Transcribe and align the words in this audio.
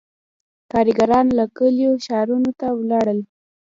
•کارګران 0.71 1.25
له 1.37 1.45
کلیو 1.57 1.91
ښارونو 2.05 2.51
ته 2.59 2.67
ولاړل. 2.79 3.19